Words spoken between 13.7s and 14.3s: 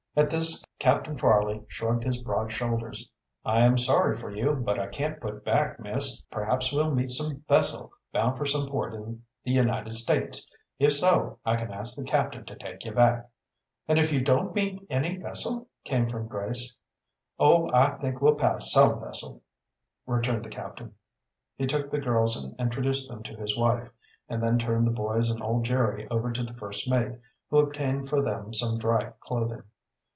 "And if you